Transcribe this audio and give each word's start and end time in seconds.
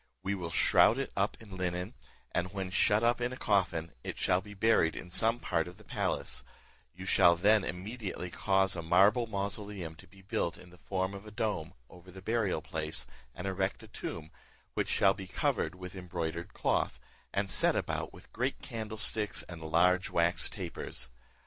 We 0.23 0.33
will 0.33 0.49
shroud 0.49 0.97
it 0.97 1.11
up 1.15 1.37
in 1.39 1.55
linen, 1.55 1.93
and 2.31 2.51
when 2.51 2.71
shut 2.71 3.03
up 3.03 3.21
in 3.21 3.31
a 3.31 3.37
coffin, 3.37 3.91
it 4.03 4.17
shall 4.17 4.41
be 4.41 4.55
buried 4.55 4.95
in 4.95 5.11
some 5.11 5.37
part 5.39 5.67
of 5.67 5.77
the 5.77 5.83
palace; 5.83 6.43
you 6.95 7.05
shall 7.05 7.35
then 7.35 7.63
immediately 7.63 8.31
cause 8.31 8.75
a 8.75 8.81
marble 8.81 9.27
mausoleum 9.27 9.93
to 9.97 10.07
be 10.07 10.23
built, 10.23 10.57
in 10.57 10.71
the 10.71 10.79
form 10.79 11.13
of 11.13 11.27
a 11.27 11.31
dome, 11.31 11.75
over 11.87 12.09
the 12.09 12.19
burial 12.19 12.63
place, 12.63 13.05
and 13.35 13.45
erect 13.45 13.83
a 13.83 13.87
tomb, 13.87 14.31
which 14.73 14.89
shall 14.89 15.13
be 15.13 15.27
covered 15.27 15.75
with 15.75 15.93
embroidered 15.95 16.51
cloth, 16.51 16.99
and 17.31 17.47
set 17.47 17.75
about 17.75 18.11
with 18.11 18.33
great 18.33 18.59
candlesticks 18.59 19.43
and 19.47 19.61
large 19.61 20.09
wax 20.09 20.49
tapers. 20.49 21.11